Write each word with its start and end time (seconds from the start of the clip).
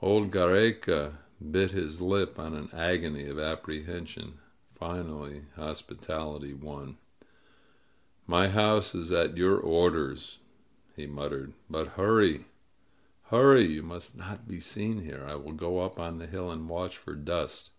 Old 0.00 0.30
Giiereca 0.30 1.18
bit 1.50 1.72
his 1.72 2.00
lip 2.00 2.38
in 2.38 2.54
an 2.54 2.70
agony 2.72 3.26
of 3.28 3.38
apprehension. 3.38 4.38
Finally 4.72 5.44
hospitality 5.56 6.54
won. 6.54 6.96
"My 8.26 8.48
house 8.48 8.94
is 8.94 9.12
at 9.12 9.36
your 9.36 9.58
orders," 9.58 10.38
he 10.96 11.06
muttered. 11.06 11.52
"But 11.68 11.88
hurry! 12.00 12.46
Hurry! 13.24 13.66
You 13.66 13.82
must 13.82 14.16
not 14.16 14.48
be 14.48 14.58
seen 14.58 15.02
here! 15.04 15.22
I 15.28 15.34
will 15.34 15.52
go 15.52 15.80
up 15.80 16.00
on 16.00 16.16
the 16.16 16.26
hill 16.28 16.50
and 16.50 16.66
watch 16.66 16.96
for 16.96 17.14
dust 17.14 17.70